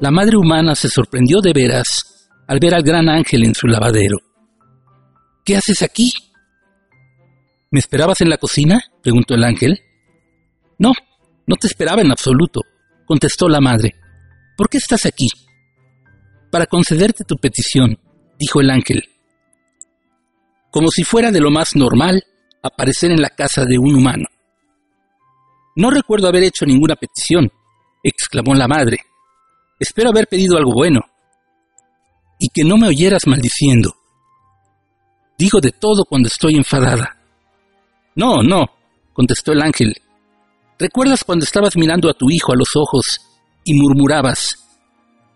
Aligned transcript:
La 0.00 0.12
madre 0.12 0.36
humana 0.36 0.76
se 0.76 0.88
sorprendió 0.88 1.40
de 1.40 1.52
veras 1.52 2.28
al 2.46 2.60
ver 2.60 2.72
al 2.72 2.84
gran 2.84 3.08
ángel 3.08 3.44
en 3.44 3.54
su 3.54 3.66
lavadero. 3.66 4.18
¿Qué 5.44 5.56
haces 5.56 5.82
aquí? 5.82 6.12
¿Me 7.72 7.80
esperabas 7.80 8.20
en 8.20 8.30
la 8.30 8.36
cocina? 8.36 8.80
preguntó 9.02 9.34
el 9.34 9.42
ángel. 9.42 9.80
No, 10.78 10.92
no 11.48 11.56
te 11.56 11.66
esperaba 11.66 12.00
en 12.00 12.12
absoluto, 12.12 12.60
contestó 13.06 13.48
la 13.48 13.60
madre. 13.60 13.96
¿Por 14.56 14.68
qué 14.68 14.78
estás 14.78 15.04
aquí? 15.04 15.26
Para 16.52 16.66
concederte 16.66 17.24
tu 17.24 17.34
petición, 17.34 17.98
dijo 18.38 18.60
el 18.60 18.70
ángel. 18.70 19.02
Como 20.70 20.90
si 20.92 21.02
fuera 21.02 21.32
de 21.32 21.40
lo 21.40 21.50
más 21.50 21.74
normal 21.74 22.22
aparecer 22.62 23.10
en 23.10 23.20
la 23.20 23.30
casa 23.30 23.64
de 23.64 23.78
un 23.78 23.96
humano. 23.96 24.26
No 25.74 25.90
recuerdo 25.90 26.28
haber 26.28 26.44
hecho 26.44 26.64
ninguna 26.66 26.94
petición, 26.94 27.50
exclamó 28.04 28.54
la 28.54 28.68
madre. 28.68 28.98
Espero 29.78 30.10
haber 30.10 30.26
pedido 30.26 30.56
algo 30.56 30.72
bueno. 30.72 31.00
Y 32.38 32.48
que 32.48 32.64
no 32.64 32.76
me 32.76 32.88
oyeras 32.88 33.26
maldiciendo. 33.26 33.94
Digo 35.38 35.60
de 35.60 35.70
todo 35.72 36.04
cuando 36.04 36.28
estoy 36.28 36.56
enfadada. 36.56 37.16
No, 38.14 38.42
no, 38.42 38.66
contestó 39.12 39.52
el 39.52 39.62
ángel. 39.62 39.94
¿Recuerdas 40.78 41.24
cuando 41.24 41.44
estabas 41.44 41.76
mirando 41.76 42.08
a 42.10 42.14
tu 42.14 42.30
hijo 42.30 42.52
a 42.52 42.56
los 42.56 42.68
ojos 42.76 43.20
y 43.64 43.74
murmurabas, 43.74 44.56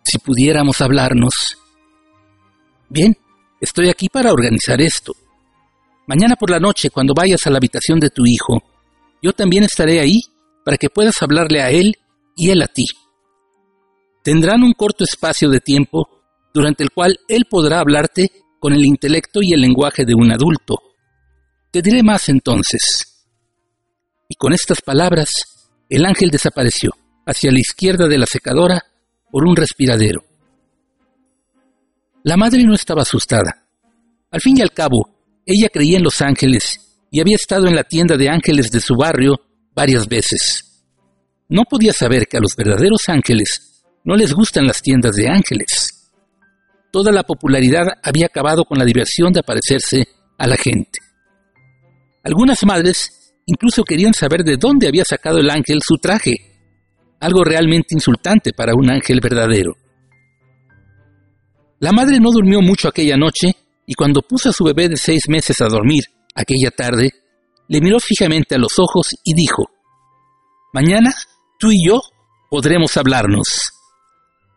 si 0.05 0.19
pudiéramos 0.19 0.81
hablarnos? 0.81 1.35
Bien, 2.89 3.17
estoy 3.61 3.89
aquí 3.89 4.09
para 4.09 4.33
organizar 4.33 4.81
esto. 4.81 5.15
Mañana 6.07 6.37
por 6.37 6.51
la 6.51 6.59
noche, 6.59 6.91
cuando 6.91 7.15
vayas 7.15 7.47
a 7.47 7.51
la 7.51 7.59
habitación 7.59 8.01
de 8.01 8.11
tu 8.11 8.23
hijo, 8.27 8.63
yo 9.23 9.33
también 9.33 9.63
estaré 9.65 10.01
ahí 10.01 10.21
para 10.65 10.77
que 10.77 10.91
puedas 10.91 11.23
hablarle 11.23 11.63
a 11.63 11.71
él 11.71 11.95
y 12.37 12.51
él 12.51 12.63
a 12.63 12.67
ti. 12.67 12.85
Tendrán 14.23 14.63
un 14.63 14.73
corto 14.73 15.05
espacio 15.05 15.51
de 15.51 15.61
tiempo 15.61 16.09
durante 16.55 16.85
el 16.85 16.91
cual 16.91 17.19
él 17.29 17.47
podrá 17.51 17.81
hablarte 17.81 18.31
con 18.61 18.73
el 18.73 18.85
intelecto 18.85 19.41
y 19.43 19.53
el 19.53 19.61
lenguaje 19.61 20.05
de 20.05 20.15
un 20.15 20.31
adulto. 20.31 20.77
Te 21.73 21.83
diré 21.83 22.03
más 22.03 22.29
entonces. 22.29 22.81
Y 24.29 24.37
con 24.37 24.53
estas 24.53 24.81
palabras, 24.81 25.31
el 25.89 26.05
ángel 26.07 26.31
desapareció 26.31 26.93
hacia 27.27 27.51
la 27.51 27.59
izquierda 27.59 28.07
de 28.07 28.19
la 28.19 28.27
secadora 28.27 28.83
por 29.31 29.45
un 29.45 29.57
respiradero. 29.57 30.23
La 32.23 32.37
madre 32.37 32.63
no 32.63 32.75
estaba 32.75 33.03
asustada. 33.03 33.67
Al 34.31 34.41
fin 34.41 34.59
y 34.59 34.63
al 34.63 34.71
cabo, 34.71 35.09
ella 35.45 35.69
creía 35.73 35.99
en 35.99 36.05
los 36.05 36.23
ángeles 36.23 37.01
y 37.11 37.21
había 37.21 37.37
estado 37.37 37.67
en 37.67 37.75
la 37.75 37.85
tienda 37.85 38.17
de 38.17 38.29
ángeles 38.29 38.71
de 38.71 38.81
su 38.81 38.95
barrio 38.95 39.41
varias 39.75 40.07
veces. 40.07 40.85
No 41.49 41.65
podía 41.65 41.93
saber 41.93 42.29
que 42.29 42.37
a 42.37 42.41
los 42.41 42.55
verdaderos 42.57 43.09
ángeles 43.09 43.72
no 44.05 44.17
les 44.17 44.33
gustan 44.33 44.67
las 44.67 44.83
tiendas 44.83 45.17
de 45.17 45.29
ángeles. 45.29 46.11
Toda 46.91 47.13
la 47.13 47.23
popularidad 47.23 47.87
había 48.03 48.27
acabado 48.27 48.65
con 48.65 48.79
la 48.79 48.85
diversión 48.85 49.33
de 49.33 49.41
aparecerse 49.41 50.09
a 50.39 50.47
la 50.47 50.57
gente. 50.57 50.99
Algunas 52.25 52.65
madres 52.65 53.35
incluso 53.47 53.85
querían 53.85 54.15
saber 54.15 54.45
de 54.45 54.57
dónde 54.57 54.89
había 54.89 55.05
sacado 55.05 55.39
el 55.39 55.51
ángel 55.51 55.81
su 55.83 55.97
traje, 55.97 56.35
algo 57.21 57.45
realmente 57.45 57.95
insultante 57.95 58.53
para 58.53 58.75
un 58.75 58.91
ángel 58.91 59.21
verdadero. 59.23 59.77
La 61.81 61.93
madre 61.93 62.21
no 62.21 62.31
durmió 62.31 62.61
mucho 62.61 62.89
aquella 62.89 63.17
noche 63.17 63.57
y 63.87 63.95
cuando 63.95 64.23
puso 64.23 64.51
a 64.51 64.53
su 64.53 64.65
bebé 64.65 64.89
de 64.89 64.97
seis 64.97 65.23
meses 65.29 65.61
a 65.61 65.69
dormir 65.69 66.05
aquella 66.35 66.71
tarde, 66.71 67.11
le 67.69 67.81
miró 67.81 67.99
fijamente 67.99 68.55
a 68.55 68.59
los 68.59 68.79
ojos 68.79 69.15
y 69.25 69.35
dijo, 69.35 69.65
Mañana 70.73 71.13
tú 71.59 71.71
y 71.71 71.87
yo 71.87 72.01
podremos 72.51 72.97
hablarnos. 72.97 73.73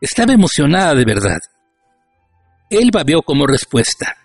Estaba 0.05 0.33
emocionada 0.33 0.93
de 0.93 1.03
verdad. 1.03 1.39
Él 2.69 2.91
babeó 2.93 3.23
como 3.23 3.47
respuesta. 3.47 4.15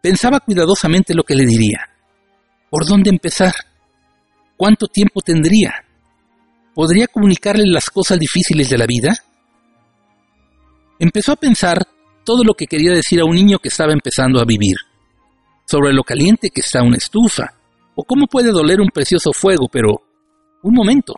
Pensaba 0.00 0.38
cuidadosamente 0.38 1.12
lo 1.12 1.24
que 1.24 1.34
le 1.34 1.44
diría. 1.44 1.80
¿Por 2.70 2.86
dónde 2.86 3.10
empezar? 3.10 3.52
¿Cuánto 4.56 4.86
tiempo 4.86 5.22
tendría? 5.22 5.84
¿Podría 6.72 7.08
comunicarle 7.08 7.64
las 7.66 7.90
cosas 7.90 8.16
difíciles 8.16 8.70
de 8.70 8.78
la 8.78 8.86
vida? 8.86 9.16
Empezó 11.00 11.32
a 11.32 11.36
pensar 11.36 11.88
todo 12.24 12.44
lo 12.44 12.54
que 12.54 12.68
quería 12.68 12.92
decir 12.92 13.20
a 13.22 13.24
un 13.24 13.34
niño 13.34 13.58
que 13.58 13.70
estaba 13.70 13.92
empezando 13.92 14.40
a 14.40 14.44
vivir, 14.44 14.76
sobre 15.64 15.92
lo 15.92 16.04
caliente 16.04 16.50
que 16.54 16.60
está 16.60 16.80
una 16.84 16.98
estufa, 16.98 17.54
o 17.96 18.04
cómo 18.04 18.28
puede 18.28 18.52
doler 18.52 18.80
un 18.80 18.90
precioso 18.94 19.32
fuego, 19.32 19.66
pero... 19.66 20.00
Un 20.62 20.74
momento. 20.74 21.14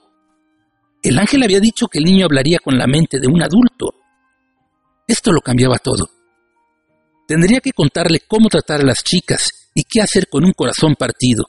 El 1.06 1.21
ángel 1.21 1.44
había 1.44 1.61
dicho 1.61 1.87
que 1.87 2.00
el 2.00 2.05
niño 2.05 2.25
hablaría 2.25 2.59
con 2.59 2.77
la 2.77 2.89
mente 2.89 3.21
de 3.21 3.28
un 3.28 3.41
adulto. 3.41 3.94
Esto 5.06 5.31
lo 5.31 5.41
cambiaba 5.41 5.78
todo. 5.78 6.11
Tendría 7.28 7.61
que 7.61 7.71
contarle 7.71 8.22
cómo 8.27 8.49
tratar 8.49 8.81
a 8.81 8.87
las 8.87 9.05
chicas 9.05 9.71
y 9.72 9.84
qué 9.84 10.00
hacer 10.00 10.27
con 10.28 10.44
un 10.44 10.50
corazón 10.50 10.97
partido, 10.97 11.44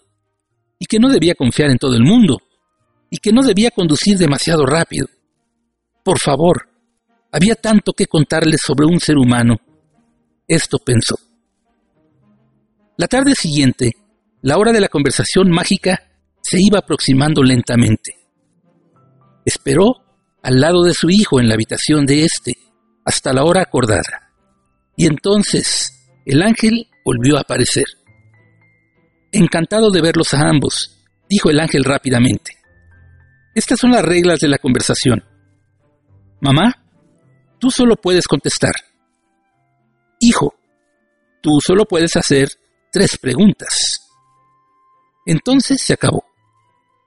y 0.77 0.85
que 0.85 0.99
no 0.99 1.09
debía 1.09 1.33
confiar 1.33 1.71
en 1.71 1.79
todo 1.79 1.95
el 1.95 2.03
mundo, 2.03 2.37
y 3.09 3.17
que 3.17 3.31
no 3.31 3.41
debía 3.41 3.71
conducir 3.71 4.19
demasiado 4.19 4.63
rápido. 4.63 5.07
Por 6.03 6.19
favor, 6.19 6.69
había 7.31 7.55
tanto 7.55 7.93
que 7.93 8.05
contarle 8.05 8.57
sobre 8.63 8.85
un 8.85 8.99
ser 8.99 9.17
humano. 9.17 9.55
Esto 10.47 10.77
pensó. 10.77 11.15
La 12.95 13.07
tarde 13.07 13.33
siguiente, 13.33 13.93
la 14.43 14.59
hora 14.59 14.71
de 14.71 14.81
la 14.81 14.89
conversación 14.89 15.49
mágica 15.49 16.11
se 16.43 16.59
iba 16.61 16.77
aproximando 16.77 17.41
lentamente. 17.41 18.16
Esperó 19.47 20.03
al 20.43 20.59
lado 20.59 20.83
de 20.83 20.93
su 20.93 21.09
hijo 21.09 21.39
en 21.39 21.47
la 21.47 21.53
habitación 21.53 22.05
de 22.05 22.25
éste 22.25 22.51
hasta 23.05 23.31
la 23.31 23.45
hora 23.45 23.61
acordada. 23.61 24.33
Y 24.97 25.05
entonces 25.05 25.89
el 26.25 26.43
ángel 26.43 26.89
volvió 27.05 27.37
a 27.37 27.41
aparecer. 27.41 27.85
Encantado 29.31 29.89
de 29.89 30.01
verlos 30.01 30.33
a 30.33 30.49
ambos, 30.49 30.99
dijo 31.29 31.49
el 31.49 31.61
ángel 31.61 31.85
rápidamente. 31.85 32.57
Estas 33.55 33.79
son 33.79 33.91
las 33.91 34.03
reglas 34.03 34.39
de 34.41 34.49
la 34.49 34.57
conversación. 34.57 35.23
Mamá, 36.41 36.83
tú 37.57 37.71
solo 37.71 37.95
puedes 37.95 38.27
contestar. 38.27 38.73
Hijo, 40.19 40.55
tú 41.41 41.51
solo 41.65 41.85
puedes 41.85 42.17
hacer 42.17 42.49
tres 42.91 43.17
preguntas. 43.17 44.01
Entonces 45.25 45.81
se 45.81 45.93
acabó. 45.93 46.25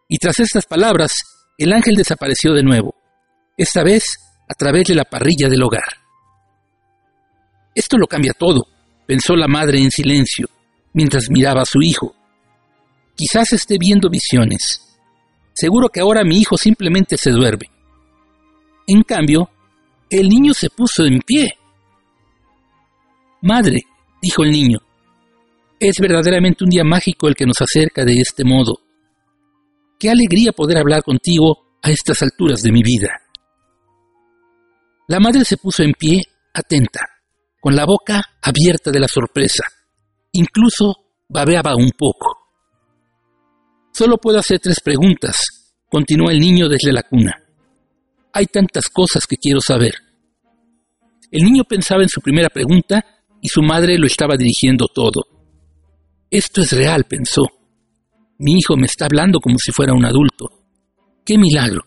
Y 0.08 0.16
tras 0.16 0.40
estas 0.40 0.64
palabras, 0.64 1.12
el 1.60 1.74
ángel 1.74 1.94
desapareció 1.94 2.54
de 2.54 2.62
nuevo, 2.62 2.94
esta 3.56 3.84
vez 3.84 4.04
a 4.48 4.54
través 4.54 4.84
de 4.88 4.94
la 4.94 5.04
parrilla 5.04 5.46
del 5.48 5.62
hogar. 5.62 5.84
Esto 7.74 7.98
lo 7.98 8.06
cambia 8.06 8.32
todo, 8.32 8.66
pensó 9.06 9.36
la 9.36 9.46
madre 9.46 9.78
en 9.78 9.90
silencio, 9.90 10.48
mientras 10.94 11.28
miraba 11.28 11.60
a 11.60 11.66
su 11.66 11.82
hijo. 11.82 12.14
Quizás 13.14 13.52
esté 13.52 13.76
viendo 13.78 14.08
visiones. 14.08 14.98
Seguro 15.52 15.90
que 15.90 16.00
ahora 16.00 16.24
mi 16.24 16.38
hijo 16.38 16.56
simplemente 16.56 17.18
se 17.18 17.30
duerme. 17.30 17.66
En 18.86 19.02
cambio, 19.02 19.50
el 20.08 20.30
niño 20.30 20.54
se 20.54 20.70
puso 20.70 21.04
en 21.04 21.20
pie. 21.20 21.50
Madre, 23.42 23.82
dijo 24.22 24.44
el 24.44 24.50
niño, 24.50 24.78
es 25.78 25.98
verdaderamente 26.00 26.64
un 26.64 26.70
día 26.70 26.84
mágico 26.84 27.28
el 27.28 27.34
que 27.34 27.44
nos 27.44 27.60
acerca 27.60 28.06
de 28.06 28.14
este 28.14 28.44
modo. 28.44 28.80
Qué 30.00 30.08
alegría 30.08 30.52
poder 30.52 30.78
hablar 30.78 31.02
contigo 31.02 31.76
a 31.82 31.90
estas 31.90 32.22
alturas 32.22 32.62
de 32.62 32.72
mi 32.72 32.82
vida. 32.82 33.10
La 35.08 35.20
madre 35.20 35.44
se 35.44 35.58
puso 35.58 35.82
en 35.82 35.92
pie, 35.92 36.22
atenta, 36.54 37.06
con 37.60 37.76
la 37.76 37.84
boca 37.84 38.22
abierta 38.40 38.90
de 38.90 38.98
la 38.98 39.08
sorpresa. 39.08 39.64
Incluso 40.32 40.94
babeaba 41.28 41.76
un 41.76 41.90
poco. 41.90 42.34
Solo 43.92 44.16
puedo 44.16 44.38
hacer 44.38 44.58
tres 44.58 44.80
preguntas, 44.80 45.36
continuó 45.90 46.30
el 46.30 46.40
niño 46.40 46.66
desde 46.66 46.92
la 46.92 47.02
cuna. 47.02 47.34
Hay 48.32 48.46
tantas 48.46 48.88
cosas 48.88 49.26
que 49.26 49.36
quiero 49.36 49.60
saber. 49.60 49.92
El 51.30 51.44
niño 51.44 51.64
pensaba 51.64 52.02
en 52.02 52.08
su 52.08 52.22
primera 52.22 52.48
pregunta 52.48 53.04
y 53.42 53.48
su 53.48 53.60
madre 53.60 53.98
lo 53.98 54.06
estaba 54.06 54.36
dirigiendo 54.38 54.86
todo. 54.86 55.24
Esto 56.30 56.62
es 56.62 56.72
real, 56.72 57.04
pensó. 57.04 57.59
Mi 58.40 58.52
hijo 58.52 58.74
me 58.74 58.86
está 58.86 59.04
hablando 59.04 59.38
como 59.38 59.58
si 59.58 59.70
fuera 59.70 59.92
un 59.92 60.06
adulto. 60.06 60.48
¡Qué 61.26 61.36
milagro! 61.36 61.82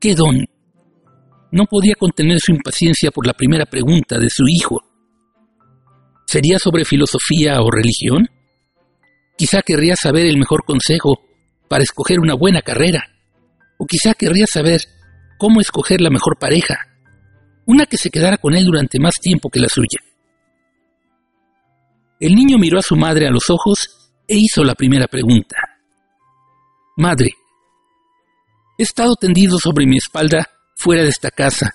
¡Qué 0.00 0.14
don! 0.14 0.46
No 1.50 1.64
podía 1.64 1.94
contener 1.98 2.38
su 2.38 2.52
impaciencia 2.52 3.10
por 3.10 3.26
la 3.26 3.32
primera 3.32 3.66
pregunta 3.66 4.16
de 4.16 4.30
su 4.30 4.44
hijo. 4.46 4.84
¿Sería 6.28 6.60
sobre 6.60 6.84
filosofía 6.84 7.60
o 7.60 7.72
religión? 7.72 8.28
Quizá 9.36 9.62
querría 9.62 9.96
saber 10.00 10.26
el 10.26 10.38
mejor 10.38 10.64
consejo 10.64 11.24
para 11.68 11.82
escoger 11.82 12.20
una 12.20 12.34
buena 12.34 12.62
carrera. 12.62 13.02
O 13.76 13.84
quizá 13.84 14.14
querría 14.14 14.46
saber 14.46 14.82
cómo 15.38 15.60
escoger 15.60 16.00
la 16.00 16.10
mejor 16.10 16.38
pareja, 16.38 16.78
una 17.66 17.86
que 17.86 17.96
se 17.96 18.10
quedara 18.10 18.36
con 18.36 18.54
él 18.54 18.64
durante 18.64 19.00
más 19.00 19.14
tiempo 19.20 19.50
que 19.50 19.58
la 19.58 19.68
suya. 19.68 19.98
El 22.20 22.36
niño 22.36 22.58
miró 22.58 22.78
a 22.78 22.82
su 22.82 22.94
madre 22.94 23.26
a 23.26 23.32
los 23.32 23.50
ojos 23.50 24.12
e 24.28 24.36
hizo 24.36 24.62
la 24.62 24.76
primera 24.76 25.08
pregunta. 25.08 25.69
Madre, 26.96 27.30
he 28.78 28.82
estado 28.82 29.14
tendido 29.14 29.58
sobre 29.58 29.86
mi 29.86 29.96
espalda 29.96 30.48
fuera 30.76 31.02
de 31.02 31.08
esta 31.08 31.30
casa 31.30 31.70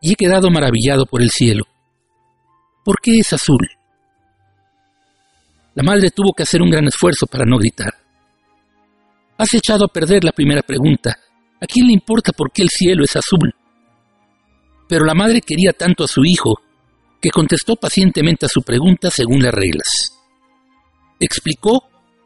y 0.00 0.12
he 0.12 0.16
quedado 0.16 0.50
maravillado 0.50 1.06
por 1.06 1.22
el 1.22 1.30
cielo. 1.30 1.64
¿Por 2.84 3.00
qué 3.00 3.18
es 3.18 3.32
azul? 3.32 3.68
La 5.74 5.82
madre 5.82 6.10
tuvo 6.10 6.32
que 6.32 6.42
hacer 6.42 6.60
un 6.60 6.70
gran 6.70 6.86
esfuerzo 6.86 7.26
para 7.26 7.44
no 7.44 7.58
gritar. 7.58 7.94
Has 9.36 9.54
echado 9.54 9.84
a 9.84 9.92
perder 9.92 10.24
la 10.24 10.32
primera 10.32 10.62
pregunta. 10.62 11.16
¿A 11.60 11.66
quién 11.66 11.86
le 11.86 11.92
importa 11.92 12.32
por 12.32 12.50
qué 12.50 12.62
el 12.62 12.68
cielo 12.68 13.04
es 13.04 13.14
azul? 13.14 13.54
Pero 14.88 15.04
la 15.04 15.14
madre 15.14 15.40
quería 15.40 15.72
tanto 15.72 16.04
a 16.04 16.08
su 16.08 16.24
hijo 16.24 16.60
que 17.20 17.30
contestó 17.30 17.76
pacientemente 17.76 18.46
a 18.46 18.48
su 18.48 18.62
pregunta 18.62 19.10
según 19.10 19.42
las 19.42 19.54
reglas. 19.54 19.86
Explicó 21.20 21.84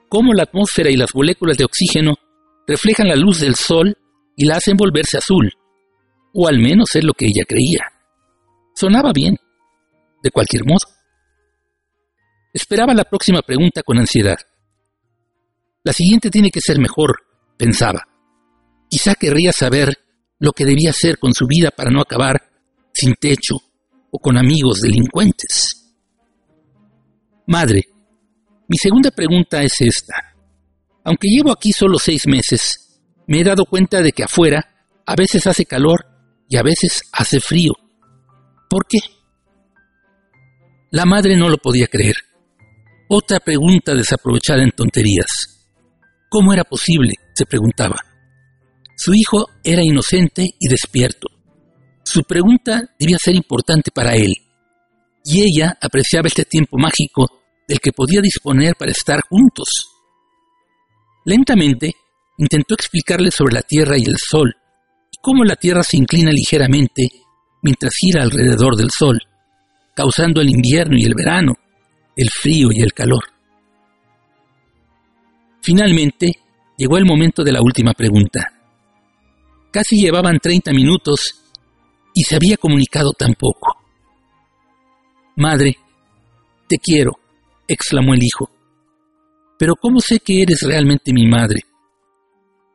cómo 0.08 0.32
la 0.32 0.44
atmósfera 0.44 0.90
y 0.90 0.96
las 0.96 1.14
moléculas 1.14 1.56
de 1.56 1.64
oxígeno 1.64 2.14
reflejan 2.73 3.09
la 3.09 3.17
luz 3.17 3.41
del 3.41 3.55
sol 3.55 3.95
y 4.35 4.47
la 4.47 4.57
hacen 4.57 4.77
volverse 4.77 5.19
azul, 5.19 5.53
o 6.33 6.49
al 6.49 6.59
menos 6.59 6.89
es 6.95 7.05
lo 7.05 7.13
que 7.13 7.27
ella 7.27 7.45
creía. 7.47 7.85
Sonaba 8.75 9.13
bien, 9.13 9.37
de 10.23 10.31
cualquier 10.31 10.65
modo. 10.65 10.87
Esperaba 12.55 12.95
la 12.95 13.05
próxima 13.05 13.43
pregunta 13.43 13.83
con 13.83 13.99
ansiedad. 13.99 14.39
La 15.85 15.93
siguiente 15.93 16.31
tiene 16.31 16.51
que 16.51 16.61
ser 16.61 16.79
mejor, 16.79 17.11
pensaba. 17.59 18.09
Quizá 18.89 19.15
querría 19.17 19.53
saber 19.53 19.95
lo 20.39 20.53
que 20.53 20.65
debía 20.65 20.91
hacer 20.91 21.19
con 21.19 21.35
su 21.35 21.47
vida 21.47 21.71
para 21.71 21.91
no 21.91 22.01
acabar 22.01 22.41
sin 22.95 23.15
techo 23.15 23.57
o 24.11 24.19
con 24.19 24.39
amigos 24.39 24.81
delincuentes. 24.81 25.93
Madre, 27.47 27.83
mi 28.69 28.77
segunda 28.79 29.11
pregunta 29.11 29.63
es 29.63 29.75
esta. 29.81 30.31
Aunque 31.04 31.28
llevo 31.28 31.52
aquí 31.52 31.72
solo 31.72 31.99
seis 31.99 32.26
meses, 32.26 33.00
me 33.26 33.40
he 33.40 33.44
dado 33.44 33.64
cuenta 33.64 34.00
de 34.00 34.12
que 34.12 34.25
afuera 34.25 34.87
a 35.06 35.16
veces 35.16 35.46
hace 35.46 35.64
calor 35.64 36.06
y 36.49 36.56
a 36.56 36.62
veces 36.62 37.02
hace 37.12 37.40
frío. 37.40 37.72
¿Por 38.69 38.87
qué? 38.87 38.99
La 40.90 41.04
madre 41.04 41.37
no 41.37 41.49
lo 41.49 41.58
podía 41.58 41.87
creer. 41.87 42.16
Otra 43.08 43.40
pregunta 43.40 43.94
desaprovechada 43.94 44.62
en 44.62 44.70
tonterías. 44.70 45.26
¿Cómo 46.28 46.52
era 46.52 46.64
posible? 46.64 47.14
se 47.34 47.46
preguntaba. 47.46 47.96
Su 48.96 49.14
hijo 49.14 49.46
era 49.64 49.82
inocente 49.82 50.46
y 50.58 50.69
despierto. 50.69 51.28
Su 52.04 52.22
pregunta 52.25 52.82
debía 52.99 53.16
ser 53.19 53.34
importante 53.34 53.90
para 53.90 54.14
él, 54.14 54.34
y 55.25 55.43
ella 55.43 55.78
apreciaba 55.81 56.28
este 56.28 56.44
tiempo 56.44 56.76
mágico 56.76 57.26
del 57.66 57.81
que 57.81 57.93
podía 57.93 58.20
disponer 58.20 58.75
para 58.76 58.90
estar 58.90 59.20
juntos. 59.28 59.92
Lentamente 61.25 61.95
intentó 62.39 62.75
explicarle 62.75 63.31
sobre 63.31 63.55
la 63.55 63.63
Tierra 63.63 63.97
y 63.97 64.03
el 64.03 64.17
Sol, 64.19 64.55
y 65.11 65.19
cómo 65.21 65.45
la 65.45 65.57
Tierra 65.57 65.83
se 65.83 65.97
inclina 65.97 66.31
ligeramente 66.33 67.09
mientras 67.63 67.95
gira 67.95 68.23
alrededor 68.23 68.77
del 68.77 68.91
Sol, 68.91 69.21
causando 69.95 70.41
el 70.41 70.51
invierno 70.51 70.97
y 70.99 71.05
el 71.05 71.15
verano, 71.15 71.55
el 72.17 72.29
frío 72.31 72.69
y 72.73 72.83
el 72.83 72.93
calor. 72.93 73.25
Finalmente, 75.63 76.33
llegó 76.77 76.99
el 76.99 77.05
momento 77.05 77.45
de 77.45 77.53
la 77.53 77.63
última 77.63 77.93
pregunta. 77.93 78.53
Casi 79.71 80.01
llevaban 80.01 80.39
30 80.41 80.73
minutos 80.73 81.41
y 82.15 82.25
se 82.25 82.37
había 82.37 82.57
comunicado 82.57 83.13
tan 83.13 83.35
poco. 83.35 83.77
Madre, 85.37 85.77
te 86.69 86.77
quiero, 86.79 87.13
exclamó 87.69 88.13
el 88.13 88.23
hijo. 88.23 88.51
Pero 89.62 89.76
¿cómo 89.76 90.00
sé 90.00 90.19
que 90.19 90.43
eres 90.43 90.62
realmente 90.62 91.12
mi 91.12 91.25
madre? 91.25 91.61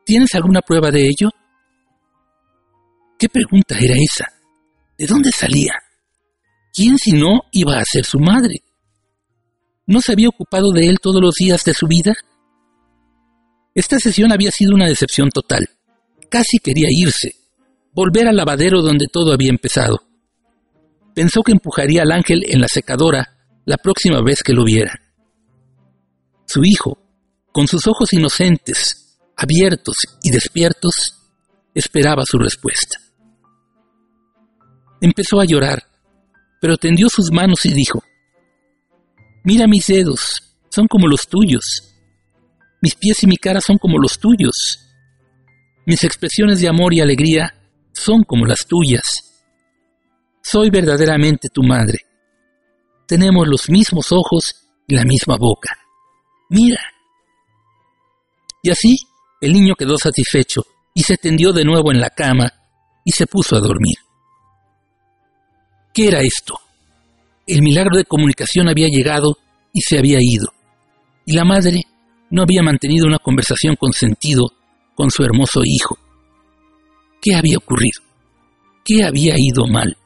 ¿Tienes 0.06 0.34
alguna 0.34 0.62
prueba 0.62 0.90
de 0.90 1.02
ello? 1.02 1.28
¿Qué 3.18 3.28
pregunta 3.28 3.78
era 3.78 3.94
esa? 3.94 4.24
¿De 4.96 5.04
dónde 5.04 5.30
salía? 5.30 5.74
¿Quién 6.72 6.96
si 6.96 7.12
no 7.12 7.42
iba 7.52 7.78
a 7.78 7.84
ser 7.84 8.06
su 8.06 8.18
madre? 8.18 8.62
¿No 9.86 10.00
se 10.00 10.12
había 10.12 10.30
ocupado 10.30 10.72
de 10.72 10.86
él 10.86 10.96
todos 10.98 11.20
los 11.20 11.34
días 11.34 11.62
de 11.62 11.74
su 11.74 11.86
vida? 11.86 12.14
Esta 13.74 13.98
sesión 13.98 14.32
había 14.32 14.50
sido 14.50 14.74
una 14.74 14.86
decepción 14.86 15.28
total. 15.28 15.68
Casi 16.30 16.56
quería 16.56 16.88
irse, 16.90 17.34
volver 17.92 18.28
al 18.28 18.36
lavadero 18.36 18.80
donde 18.80 19.08
todo 19.12 19.34
había 19.34 19.50
empezado. 19.50 20.08
Pensó 21.14 21.42
que 21.42 21.52
empujaría 21.52 22.00
al 22.00 22.12
ángel 22.12 22.44
en 22.48 22.62
la 22.62 22.68
secadora 22.72 23.36
la 23.66 23.76
próxima 23.76 24.22
vez 24.22 24.42
que 24.42 24.54
lo 24.54 24.64
viera. 24.64 25.02
Su 26.48 26.62
hijo, 26.64 26.96
con 27.52 27.68
sus 27.68 27.86
ojos 27.86 28.10
inocentes, 28.14 29.18
abiertos 29.36 29.96
y 30.22 30.30
despiertos, 30.30 30.94
esperaba 31.74 32.24
su 32.24 32.38
respuesta. 32.38 32.96
Empezó 35.02 35.40
a 35.40 35.44
llorar, 35.44 35.86
pero 36.58 36.78
tendió 36.78 37.10
sus 37.10 37.30
manos 37.30 37.66
y 37.66 37.74
dijo, 37.74 38.02
Mira 39.44 39.66
mis 39.66 39.86
dedos, 39.88 40.36
son 40.70 40.86
como 40.88 41.06
los 41.06 41.28
tuyos. 41.28 41.94
Mis 42.80 42.94
pies 42.94 43.22
y 43.24 43.26
mi 43.26 43.36
cara 43.36 43.60
son 43.60 43.76
como 43.76 43.98
los 43.98 44.18
tuyos. 44.18 44.54
Mis 45.84 46.02
expresiones 46.02 46.62
de 46.62 46.68
amor 46.68 46.94
y 46.94 47.00
alegría 47.00 47.52
son 47.92 48.24
como 48.24 48.46
las 48.46 48.66
tuyas. 48.66 49.02
Soy 50.42 50.70
verdaderamente 50.70 51.48
tu 51.52 51.62
madre. 51.62 51.98
Tenemos 53.06 53.46
los 53.46 53.68
mismos 53.68 54.12
ojos 54.12 54.54
y 54.86 54.94
la 54.94 55.04
misma 55.04 55.36
boca. 55.36 55.76
Mira. 56.48 56.80
Y 58.62 58.70
así 58.70 58.96
el 59.40 59.52
niño 59.52 59.74
quedó 59.78 59.96
satisfecho 59.96 60.62
y 60.94 61.02
se 61.02 61.16
tendió 61.16 61.52
de 61.52 61.64
nuevo 61.64 61.92
en 61.92 62.00
la 62.00 62.10
cama 62.10 62.52
y 63.04 63.12
se 63.12 63.26
puso 63.26 63.56
a 63.56 63.60
dormir. 63.60 63.96
¿Qué 65.94 66.08
era 66.08 66.20
esto? 66.20 66.58
El 67.46 67.62
milagro 67.62 67.96
de 67.96 68.04
comunicación 68.04 68.68
había 68.68 68.88
llegado 68.88 69.38
y 69.72 69.80
se 69.80 69.98
había 69.98 70.18
ido, 70.20 70.52
y 71.24 71.34
la 71.34 71.44
madre 71.44 71.82
no 72.30 72.42
había 72.42 72.62
mantenido 72.62 73.06
una 73.06 73.18
conversación 73.18 73.76
con 73.76 73.92
sentido 73.92 74.52
con 74.94 75.10
su 75.10 75.22
hermoso 75.22 75.60
hijo. 75.64 75.98
¿Qué 77.22 77.34
había 77.34 77.58
ocurrido? 77.58 78.02
¿Qué 78.84 79.04
había 79.04 79.34
ido 79.36 79.66
mal? 79.66 79.96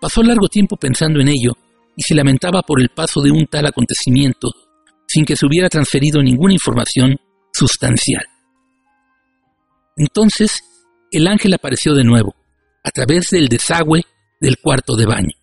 Pasó 0.00 0.22
largo 0.22 0.48
tiempo 0.48 0.76
pensando 0.76 1.20
en 1.20 1.28
ello 1.28 1.52
y 1.96 2.02
se 2.02 2.14
lamentaba 2.14 2.62
por 2.62 2.80
el 2.80 2.88
paso 2.88 3.20
de 3.20 3.30
un 3.30 3.46
tal 3.46 3.66
acontecimiento 3.66 4.48
sin 5.06 5.24
que 5.24 5.36
se 5.36 5.46
hubiera 5.46 5.68
transferido 5.68 6.22
ninguna 6.22 6.54
información 6.54 7.16
sustancial. 7.52 8.24
Entonces 9.96 10.62
el 11.10 11.26
ángel 11.26 11.52
apareció 11.52 11.94
de 11.94 12.04
nuevo, 12.04 12.34
a 12.82 12.90
través 12.90 13.28
del 13.30 13.48
desagüe 13.48 14.02
del 14.40 14.58
cuarto 14.58 14.96
de 14.96 15.06
baño. 15.06 15.36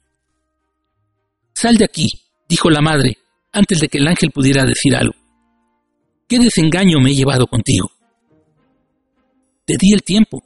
Sal 1.53 1.77
de 1.77 1.85
aquí, 1.85 2.07
dijo 2.47 2.69
la 2.69 2.81
madre, 2.81 3.17
antes 3.51 3.79
de 3.79 3.87
que 3.87 3.99
el 3.99 4.07
ángel 4.07 4.31
pudiera 4.31 4.65
decir 4.65 4.95
algo. 4.95 5.13
¿Qué 6.27 6.39
desengaño 6.39 6.99
me 6.99 7.11
he 7.11 7.15
llevado 7.15 7.45
contigo? 7.47 7.91
Te 9.65 9.75
di 9.79 9.93
el 9.93 10.01
tiempo, 10.01 10.43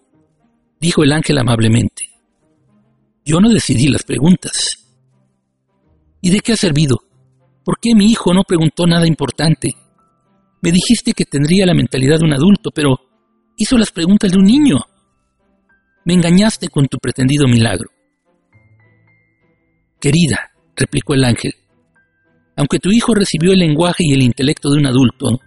dijo 0.79 1.03
el 1.03 1.13
ángel 1.13 1.37
amablemente. 1.37 2.09
Yo 3.25 3.39
no 3.39 3.49
decidí 3.49 3.87
las 3.87 4.03
preguntas. 4.03 4.82
¿Y 6.23 6.31
de 6.31 6.39
qué 6.39 6.53
ha 6.53 6.57
servido? 6.57 6.99
¿Por 7.65 7.79
qué 7.81 7.93
mi 7.93 8.09
hijo 8.09 8.33
no 8.33 8.43
preguntó 8.47 8.87
nada 8.87 9.05
importante? 9.05 9.71
Me 10.61 10.71
dijiste 10.71 11.11
que 11.11 11.25
tendría 11.25 11.65
la 11.65 11.73
mentalidad 11.73 12.19
de 12.19 12.25
un 12.25 12.33
adulto, 12.33 12.71
pero 12.73 12.97
hizo 13.57 13.77
las 13.77 13.91
preguntas 13.91 14.31
de 14.31 14.37
un 14.37 14.45
niño. 14.45 14.77
Me 16.05 16.13
engañaste 16.13 16.69
con 16.69 16.87
tu 16.87 16.97
pretendido 16.97 17.45
milagro. 17.45 17.89
Querida, 19.99 20.53
replicó 20.77 21.13
el 21.13 21.25
ángel. 21.25 21.55
Aunque 22.55 22.79
tu 22.79 22.89
hijo 22.89 23.13
recibió 23.13 23.51
el 23.51 23.59
lenguaje 23.59 24.05
y 24.05 24.13
el 24.13 24.23
intelecto 24.23 24.69
de 24.69 24.79
un 24.79 24.85
adulto, 24.85 25.41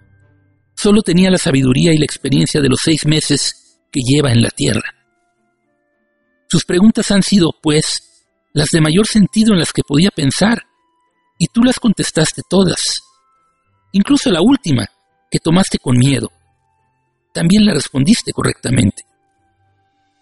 solo 0.74 1.00
tenía 1.00 1.30
la 1.30 1.38
sabiduría 1.38 1.94
y 1.94 1.98
la 1.98 2.04
experiencia 2.04 2.60
de 2.60 2.68
los 2.68 2.80
seis 2.84 3.06
meses 3.06 3.80
que 3.90 4.00
lleva 4.04 4.30
en 4.30 4.42
la 4.42 4.50
tierra. 4.50 4.94
Sus 6.50 6.66
preguntas 6.66 7.10
han 7.10 7.22
sido, 7.22 7.52
pues, 7.62 8.15
las 8.56 8.70
de 8.70 8.80
mayor 8.80 9.06
sentido 9.06 9.52
en 9.52 9.58
las 9.58 9.70
que 9.70 9.82
podía 9.86 10.08
pensar, 10.10 10.62
y 11.38 11.46
tú 11.48 11.62
las 11.62 11.78
contestaste 11.78 12.40
todas, 12.48 12.78
incluso 13.92 14.30
la 14.30 14.40
última, 14.40 14.86
que 15.30 15.38
tomaste 15.38 15.76
con 15.78 15.98
miedo. 15.98 16.32
También 17.34 17.66
la 17.66 17.74
respondiste 17.74 18.32
correctamente. 18.32 19.04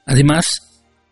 Además, 0.05 0.47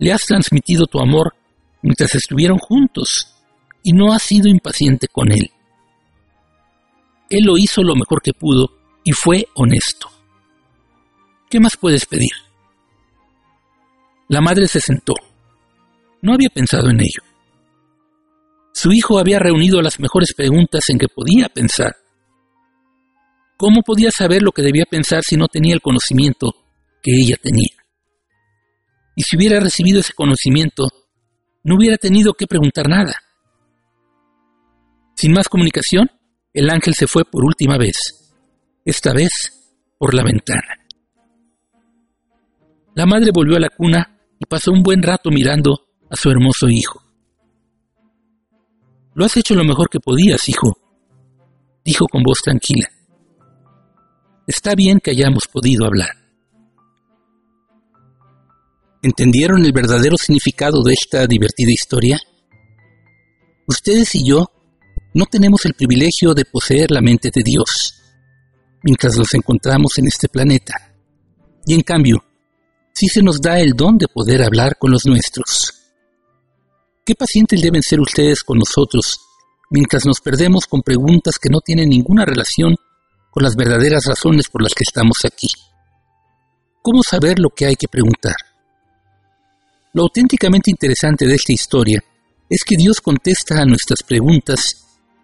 le 0.01 0.13
has 0.13 0.23
transmitido 0.23 0.87
tu 0.87 0.99
amor 0.99 1.37
mientras 1.81 2.13
estuvieron 2.17 2.59
juntos 2.59 3.37
y 3.85 3.93
no 3.93 4.13
ha 4.13 4.19
sido 4.19 4.49
impaciente 4.49 5.07
con 5.07 5.31
él. 5.31 5.53
Él 7.31 7.45
lo 7.45 7.57
hizo 7.57 7.85
lo 7.85 7.95
mejor 7.95 8.21
que 8.21 8.33
pudo 8.33 8.69
y 9.05 9.13
fue 9.13 9.47
honesto. 9.55 10.11
¿Qué 11.49 11.61
más 11.61 11.77
puedes 11.77 12.05
pedir? 12.05 12.33
La 14.27 14.41
madre 14.41 14.67
se 14.67 14.81
sentó. 14.81 15.15
No 16.23 16.35
había 16.35 16.49
pensado 16.49 16.89
en 16.89 17.01
ello. 17.01 17.23
Su 18.73 18.93
hijo 18.93 19.19
había 19.19 19.39
reunido 19.39 19.83
las 19.83 20.01
mejores 20.01 20.33
preguntas 20.35 20.85
en 20.89 20.99
que 20.99 21.09
podía 21.09 21.49
pensar. 21.49 21.95
¿Cómo 23.59 23.83
podía 23.83 24.11
saber 24.11 24.43
lo 24.43 24.53
que 24.53 24.63
debía 24.63 24.85
pensar 24.91 25.23
si 25.23 25.37
no 25.37 25.47
tenía 25.47 25.75
el 25.75 25.81
conocimiento 25.81 26.53
que 27.03 27.13
ella 27.13 27.37
tenía? 27.43 27.83
y 29.15 29.23
si 29.23 29.37
hubiera 29.37 29.61
recibido 29.61 30.01
ese 30.01 30.15
conocimiento, 30.15 30.89
no 31.65 31.77
hubiera 31.77 31.97
tenido 31.97 32.33
que 32.35 32.47
preguntar 32.47 32.89
nada. 32.89 33.15
Sin 35.17 35.33
más 35.33 35.49
comunicación, 35.49 36.11
el 36.53 36.71
ángel 36.71 36.95
se 36.95 37.07
fue 37.07 37.25
por 37.25 37.45
última 37.45 37.77
vez, 37.79 37.97
esta 38.85 39.13
vez 39.13 39.31
por 39.99 40.15
la 40.15 40.25
ventana. 40.25 40.79
La 42.95 43.07
madre 43.07 43.31
volvió 43.33 43.57
a 43.57 43.61
la 43.61 43.71
cuna 43.71 44.19
y 44.39 44.47
pasó 44.47 44.73
un 44.73 44.83
buen 44.83 45.03
rato 45.03 45.31
mirando 45.31 45.87
a 46.13 46.17
su 46.17 46.31
hermoso 46.31 46.69
hijo. 46.69 47.03
Lo 49.15 49.25
has 49.25 49.37
hecho 49.37 49.55
lo 49.55 49.65
mejor 49.65 49.89
que 49.89 49.99
podías, 49.99 50.47
hijo, 50.49 50.77
dijo 51.85 52.07
con 52.07 52.23
voz 52.23 52.39
tranquila. 52.45 52.87
Está 54.47 54.75
bien 54.75 55.01
que 55.01 55.11
hayamos 55.11 55.45
podido 55.51 55.87
hablar. 55.87 56.11
¿Entendieron 59.03 59.65
el 59.65 59.73
verdadero 59.73 60.17
significado 60.17 60.83
de 60.83 60.93
esta 60.93 61.27
divertida 61.27 61.71
historia? 61.71 62.21
Ustedes 63.67 64.15
y 64.15 64.29
yo 64.29 64.51
no 65.15 65.25
tenemos 65.27 65.65
el 65.65 65.75
privilegio 65.75 66.35
de 66.35 66.45
poseer 66.45 66.91
la 66.91 67.01
mente 67.01 67.31
de 67.35 67.43
Dios 67.43 67.95
mientras 68.83 69.17
nos 69.17 69.33
encontramos 69.33 69.93
en 69.97 70.09
este 70.09 70.29
planeta. 70.29 70.75
Y 71.65 71.75
en 71.75 71.83
cambio, 71.83 72.23
sí 72.93 73.07
se 73.07 73.23
nos 73.23 73.41
da 73.41 73.61
el 73.61 73.73
don 73.73 73.97
de 73.97 74.09
poder 74.09 74.43
hablar 74.43 74.77
con 74.79 74.91
los 74.91 75.07
nuestros. 75.07 75.82
Qué 77.05 77.17
pacientes 77.17 77.61
deben 77.61 77.83
ser 77.83 77.99
ustedes 77.99 78.45
con 78.45 78.59
nosotros 78.59 79.19
mientras 79.71 80.07
nos 80.07 80.21
perdemos 80.21 80.67
con 80.67 80.83
preguntas 80.83 81.37
que 81.37 81.49
no 81.51 81.61
tienen 81.61 81.89
ninguna 81.89 82.25
relación 82.25 82.77
con 83.31 83.43
las 83.43 83.57
verdaderas 83.57 84.05
razones 84.07 84.49
por 84.49 84.63
las 84.63 84.73
que 84.73 84.85
estamos 84.87 85.17
aquí. 85.25 85.49
¿Cómo 86.81 87.01
saber 87.03 87.41
lo 87.41 87.49
que 87.49 87.67
hay 87.67 87.75
que 87.75 87.89
preguntar? 87.89 88.37
Lo 89.95 90.03
auténticamente 90.03 90.71
interesante 90.71 91.27
de 91.27 91.35
esta 91.35 91.53
historia 91.53 92.01
es 92.49 92.63
que 92.63 92.77
Dios 92.77 93.01
contesta 93.01 93.61
a 93.61 93.65
nuestras 93.65 94.05
preguntas 94.05 94.61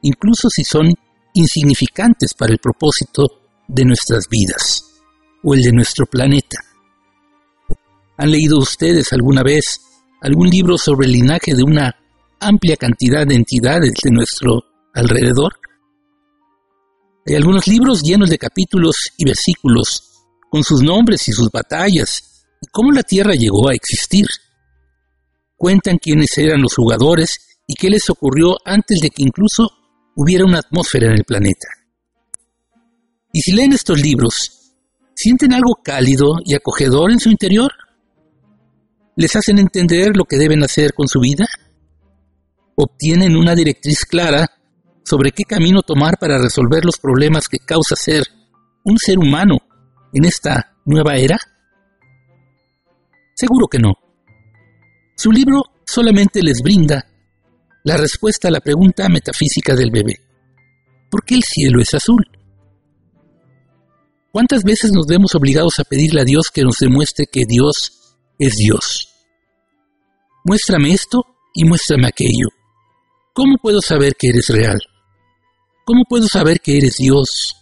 incluso 0.03 0.49
si 0.51 0.65
son 0.65 0.93
insignificantes 1.35 2.35
para 2.35 2.53
el 2.53 2.59
propósito 2.59 3.25
de 3.69 3.85
nuestras 3.85 4.27
vidas 4.29 4.83
o 5.45 5.55
el 5.55 5.63
de 5.63 5.73
nuestro 5.73 6.07
planeta. 6.07 6.59
¿Han 8.17 8.33
leído 8.33 8.59
ustedes 8.59 9.13
alguna 9.13 9.45
vez 9.45 9.81
algún 10.21 10.49
libro 10.49 10.77
sobre 10.77 11.07
el 11.07 11.13
linaje 11.13 11.55
de 11.55 11.63
una 11.63 11.95
amplia 12.41 12.77
cantidad 12.77 13.27
de 13.27 13.37
entidades 13.37 13.93
de 14.03 14.11
nuestro 14.11 14.63
alrededor? 14.95 15.55
Hay 17.27 17.35
algunos 17.35 17.67
libros 17.67 18.03
llenos 18.03 18.31
de 18.31 18.39
capítulos 18.39 18.97
y 19.17 19.25
versículos 19.25 20.03
con 20.51 20.65
sus 20.65 20.83
nombres 20.83 21.29
y 21.29 21.33
sus 21.33 21.51
batallas 21.51 22.47
y 22.61 22.67
cómo 22.73 22.91
la 22.93 23.03
Tierra 23.03 23.35
llegó 23.35 23.69
a 23.69 23.75
existir. 23.75 24.27
Cuentan 25.57 25.99
quiénes 25.99 26.37
eran 26.39 26.63
los 26.63 26.75
jugadores 26.75 27.61
y 27.67 27.75
qué 27.75 27.91
les 27.91 28.09
ocurrió 28.09 28.57
antes 28.65 29.01
de 29.01 29.11
que 29.11 29.23
incluso 29.23 29.69
hubiera 30.17 30.45
una 30.45 30.61
atmósfera 30.61 31.09
en 31.09 31.19
el 31.19 31.25
planeta. 31.25 31.69
Y 33.33 33.41
si 33.41 33.53
leen 33.53 33.73
estos 33.73 34.01
libros, 34.01 34.35
¿sienten 35.15 35.53
algo 35.53 35.75
cálido 35.85 36.37
y 36.45 36.55
acogedor 36.55 37.13
en 37.13 37.21
su 37.21 37.31
interior? 37.31 37.71
¿Les 39.19 39.35
hacen 39.35 39.59
entender 39.59 40.17
lo 40.17 40.27
que 40.27 40.37
deben 40.37 40.63
hacer 40.63 40.95
con 40.95 41.09
su 41.09 41.19
vida? 41.19 41.45
¿Obtienen 42.77 43.37
una 43.37 43.57
directriz 43.57 44.05
clara 44.09 44.49
sobre 45.05 45.33
qué 45.33 45.43
camino 45.43 45.83
tomar 45.83 46.19
para 46.21 46.39
resolver 46.39 46.85
los 46.85 46.99
problemas 46.99 47.49
que 47.49 47.59
causa 47.59 47.97
ser 47.97 48.23
un 48.85 48.97
ser 48.97 49.19
humano 49.19 49.59
en 50.13 50.25
esta 50.25 50.77
nueva 50.85 51.17
era? 51.17 51.37
Seguro 53.35 53.67
que 53.67 53.81
no. 53.81 53.95
Su 55.17 55.33
libro 55.33 55.65
solamente 55.85 56.41
les 56.41 56.63
brinda 56.63 57.05
la 57.83 57.97
respuesta 57.97 58.47
a 58.47 58.53
la 58.53 58.61
pregunta 58.61 59.09
metafísica 59.09 59.75
del 59.75 59.91
bebé. 59.91 60.15
¿Por 61.11 61.25
qué 61.25 61.35
el 61.35 61.43
cielo 61.43 61.83
es 61.83 61.93
azul? 61.93 62.25
¿Cuántas 64.31 64.63
veces 64.63 64.93
nos 64.93 65.09
vemos 65.09 65.35
obligados 65.35 65.81
a 65.81 65.85
pedirle 65.85 66.21
a 66.21 66.25
Dios 66.25 66.51
que 66.55 66.63
nos 66.63 66.77
demuestre 66.77 67.27
que 67.27 67.43
Dios 67.49 68.15
es 68.39 68.55
Dios? 68.55 69.08
Muéstrame 70.49 70.95
esto 70.95 71.27
y 71.53 71.67
muéstrame 71.67 72.07
aquello. 72.07 72.49
¿Cómo 73.35 73.57
puedo 73.61 73.83
saber 73.83 74.15
que 74.19 74.29
eres 74.29 74.47
real? 74.49 74.79
¿Cómo 75.85 76.05
puedo 76.09 76.27
saber 76.27 76.63
que 76.63 76.79
eres 76.79 76.95
Dios? 76.97 77.55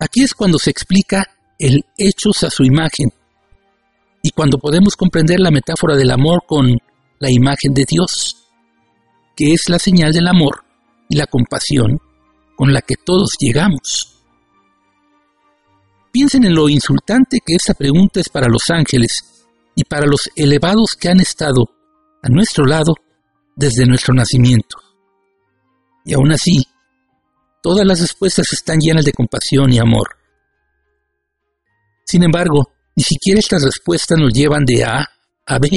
Aquí 0.00 0.22
es 0.22 0.32
cuando 0.32 0.58
se 0.58 0.70
explica 0.70 1.26
el 1.58 1.84
hechos 1.98 2.44
a 2.44 2.50
su 2.50 2.64
imagen 2.64 3.10
y 4.22 4.30
cuando 4.30 4.56
podemos 4.56 4.96
comprender 4.96 5.38
la 5.38 5.50
metáfora 5.50 5.96
del 5.96 6.10
amor 6.12 6.44
con 6.46 6.78
la 7.18 7.30
imagen 7.30 7.74
de 7.74 7.84
Dios 7.86 8.46
que 9.36 9.52
es 9.52 9.68
la 9.68 9.78
señal 9.78 10.12
del 10.12 10.28
amor 10.28 10.64
y 11.10 11.16
la 11.16 11.26
compasión 11.26 12.00
con 12.56 12.72
la 12.72 12.80
que 12.80 12.94
todos 13.04 13.32
llegamos. 13.38 14.24
Piensen 16.10 16.44
en 16.44 16.54
lo 16.54 16.70
insultante 16.70 17.40
que 17.44 17.54
esta 17.54 17.74
pregunta 17.74 18.18
es 18.18 18.30
para 18.30 18.48
los 18.48 18.62
ángeles 18.70 19.37
y 19.78 19.84
para 19.84 20.08
los 20.08 20.28
elevados 20.34 20.96
que 20.98 21.08
han 21.08 21.20
estado 21.20 21.70
a 22.20 22.28
nuestro 22.28 22.66
lado 22.66 22.94
desde 23.54 23.86
nuestro 23.86 24.12
nacimiento. 24.12 24.76
Y 26.04 26.14
aún 26.14 26.32
así, 26.32 26.66
todas 27.62 27.86
las 27.86 28.00
respuestas 28.00 28.46
están 28.52 28.80
llenas 28.80 29.04
de 29.04 29.12
compasión 29.12 29.72
y 29.72 29.78
amor. 29.78 30.16
Sin 32.04 32.24
embargo, 32.24 32.72
ni 32.96 33.04
siquiera 33.04 33.38
estas 33.38 33.62
respuestas 33.62 34.18
nos 34.18 34.32
llevan 34.32 34.64
de 34.64 34.82
A 34.82 35.06
a 35.46 35.58
B 35.60 35.70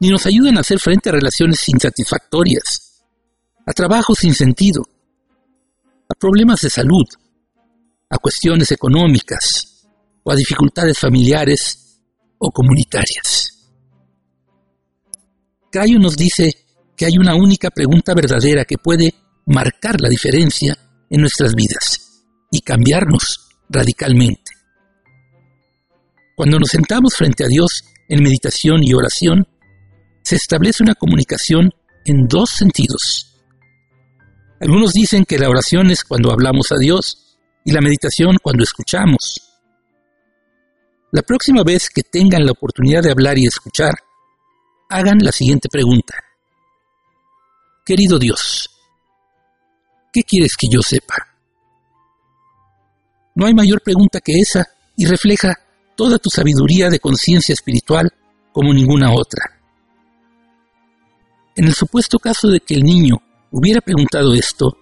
ni 0.00 0.08
nos 0.08 0.26
ayudan 0.26 0.56
a 0.56 0.62
hacer 0.62 0.80
frente 0.80 1.08
a 1.08 1.12
relaciones 1.12 1.68
insatisfactorias, 1.68 3.04
a 3.64 3.72
trabajos 3.72 4.18
sin 4.18 4.34
sentido, 4.34 4.82
a 6.08 6.14
problemas 6.18 6.62
de 6.62 6.70
salud, 6.70 7.06
a 8.10 8.18
cuestiones 8.18 8.72
económicas 8.72 9.86
o 10.24 10.32
a 10.32 10.34
dificultades 10.34 10.98
familiares 10.98 11.81
o 12.42 12.50
comunitarias. 12.50 13.70
Cayo 15.70 15.98
nos 15.98 16.16
dice 16.16 16.52
que 16.96 17.06
hay 17.06 17.12
una 17.18 17.34
única 17.36 17.70
pregunta 17.70 18.14
verdadera 18.14 18.64
que 18.64 18.76
puede 18.76 19.14
marcar 19.46 20.00
la 20.00 20.08
diferencia 20.08 20.76
en 21.08 21.20
nuestras 21.20 21.54
vidas 21.54 22.24
y 22.50 22.60
cambiarnos 22.60 23.48
radicalmente. 23.68 24.52
Cuando 26.36 26.58
nos 26.58 26.68
sentamos 26.68 27.14
frente 27.16 27.44
a 27.44 27.48
Dios 27.48 27.84
en 28.08 28.22
meditación 28.22 28.82
y 28.82 28.92
oración, 28.92 29.46
se 30.22 30.36
establece 30.36 30.82
una 30.82 30.94
comunicación 30.94 31.70
en 32.04 32.26
dos 32.26 32.50
sentidos. 32.50 33.38
Algunos 34.60 34.92
dicen 34.92 35.24
que 35.24 35.38
la 35.38 35.48
oración 35.48 35.90
es 35.90 36.04
cuando 36.04 36.32
hablamos 36.32 36.66
a 36.72 36.78
Dios 36.78 37.38
y 37.64 37.72
la 37.72 37.80
meditación 37.80 38.36
cuando 38.42 38.64
escuchamos. 38.64 39.51
La 41.12 41.20
próxima 41.20 41.62
vez 41.62 41.90
que 41.90 42.02
tengan 42.02 42.46
la 42.46 42.52
oportunidad 42.52 43.02
de 43.02 43.10
hablar 43.10 43.36
y 43.36 43.44
escuchar, 43.44 43.92
hagan 44.88 45.18
la 45.20 45.30
siguiente 45.30 45.68
pregunta. 45.68 46.14
Querido 47.84 48.18
Dios, 48.18 48.70
¿qué 50.10 50.22
quieres 50.22 50.56
que 50.58 50.68
yo 50.72 50.80
sepa? 50.80 51.16
No 53.34 53.44
hay 53.44 53.52
mayor 53.52 53.82
pregunta 53.82 54.20
que 54.20 54.32
esa 54.40 54.66
y 54.96 55.04
refleja 55.04 55.54
toda 55.96 56.18
tu 56.18 56.30
sabiduría 56.30 56.88
de 56.88 56.98
conciencia 56.98 57.52
espiritual 57.52 58.10
como 58.50 58.72
ninguna 58.72 59.12
otra. 59.12 59.60
En 61.54 61.66
el 61.66 61.74
supuesto 61.74 62.18
caso 62.18 62.48
de 62.48 62.60
que 62.60 62.72
el 62.74 62.84
niño 62.84 63.16
hubiera 63.50 63.82
preguntado 63.82 64.32
esto, 64.32 64.78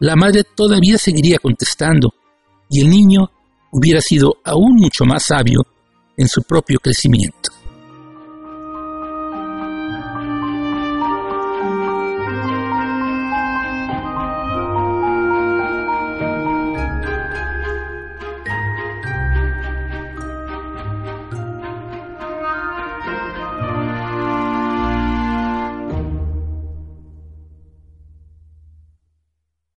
la 0.00 0.16
madre 0.16 0.44
todavía 0.44 0.96
seguiría 0.96 1.38
contestando 1.38 2.14
y 2.70 2.80
el 2.80 2.88
niño 2.88 3.30
hubiera 3.70 4.00
sido 4.00 4.34
aún 4.44 4.76
mucho 4.76 5.04
más 5.04 5.24
sabio 5.26 5.60
en 6.16 6.28
su 6.28 6.42
propio 6.42 6.78
crecimiento. 6.80 7.57